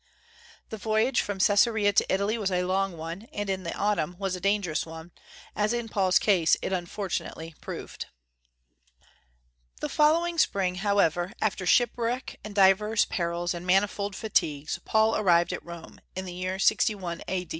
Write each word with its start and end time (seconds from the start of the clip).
The 0.69 0.79
voyage 0.79 1.21
from 1.21 1.37
Caesarea 1.37 1.93
to 1.93 2.11
Italy 2.11 2.35
was 2.35 2.49
a 2.49 2.63
long 2.63 2.97
one, 2.97 3.27
and 3.31 3.51
in 3.51 3.61
the 3.61 3.75
autumn 3.77 4.15
was 4.17 4.35
a 4.35 4.39
dangerous 4.41 4.83
one, 4.83 5.11
as 5.55 5.73
in 5.73 5.89
Paul's 5.89 6.17
case 6.17 6.57
it 6.63 6.73
unfortunately 6.73 7.53
proved. 7.61 8.07
The 9.79 9.89
following 9.89 10.39
spring, 10.39 10.77
however, 10.81 11.33
after 11.39 11.67
shipwreck 11.67 12.39
and 12.43 12.55
divers 12.55 13.05
perils 13.05 13.53
and 13.53 13.67
manifold 13.67 14.15
fatigues, 14.15 14.79
Paul 14.85 15.15
arrived 15.15 15.53
at 15.53 15.63
Rome, 15.63 16.01
in 16.15 16.25
the 16.25 16.33
year 16.33 16.57
61 16.57 17.21
A. 17.27 17.47